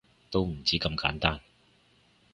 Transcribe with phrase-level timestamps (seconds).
[0.31, 1.41] 都唔止咁簡單